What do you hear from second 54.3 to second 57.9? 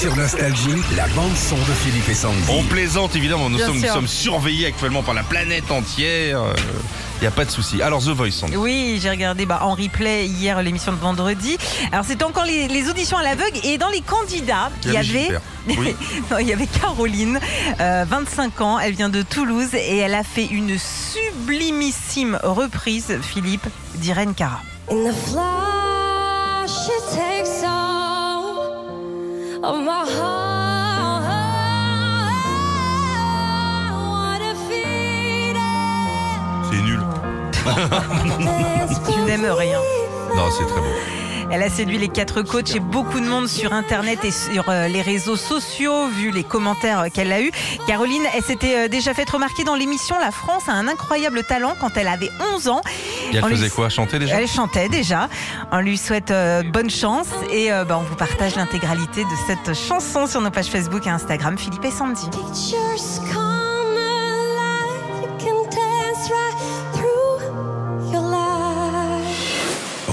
Elle chantait déjà. On lui souhaite euh, bonne chance et euh,